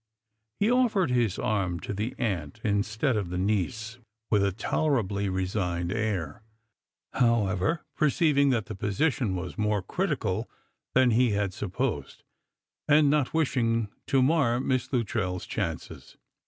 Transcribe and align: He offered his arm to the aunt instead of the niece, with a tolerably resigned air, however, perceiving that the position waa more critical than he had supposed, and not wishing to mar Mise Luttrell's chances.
He 0.59 0.71
offered 0.71 1.11
his 1.11 1.37
arm 1.37 1.79
to 1.81 1.93
the 1.93 2.15
aunt 2.17 2.59
instead 2.63 3.15
of 3.15 3.29
the 3.29 3.37
niece, 3.37 3.99
with 4.31 4.43
a 4.43 4.51
tolerably 4.51 5.29
resigned 5.29 5.91
air, 5.91 6.41
however, 7.13 7.85
perceiving 7.95 8.49
that 8.49 8.65
the 8.65 8.73
position 8.73 9.35
waa 9.35 9.51
more 9.57 9.83
critical 9.83 10.49
than 10.95 11.11
he 11.11 11.33
had 11.33 11.53
supposed, 11.53 12.23
and 12.87 13.11
not 13.11 13.31
wishing 13.35 13.89
to 14.07 14.23
mar 14.23 14.59
Mise 14.59 14.91
Luttrell's 14.91 15.45
chances. 15.45 16.17